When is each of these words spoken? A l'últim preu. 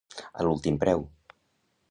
A 0.43 0.45
l'últim 0.47 0.79
preu. 0.85 1.05